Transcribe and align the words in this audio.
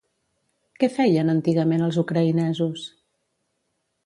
Què 0.83 0.89
feien 0.95 1.29
antigament 1.33 1.85
els 1.89 2.01
ucraïnesos? 2.05 2.89